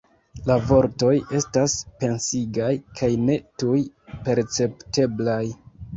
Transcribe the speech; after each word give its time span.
La 0.45 0.53
vortoj 0.69 1.11
estas 1.39 1.75
pensigaj 1.99 2.71
kaj 3.01 3.11
ne 3.27 3.35
tuj 3.61 3.77
percepteblaj. 4.29 5.41